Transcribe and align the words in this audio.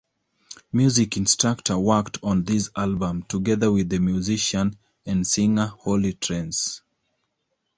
Music 0.73 1.15
Instructor 1.15 1.77
worked 1.77 2.17
on 2.23 2.43
this 2.43 2.71
album 2.75 3.21
together 3.21 3.71
with 3.71 3.87
the 3.89 3.99
musician 3.99 4.75
and 5.05 5.27
singer 5.27 5.67
Holly 5.79 6.13
Trance. 6.13 6.81